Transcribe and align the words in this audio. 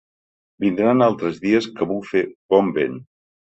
Vindran 0.65 1.03
altres 1.09 1.39
dies 1.45 1.69
que 1.77 1.91
bufe 1.95 2.27
bon 2.55 2.77
vent. 2.83 3.01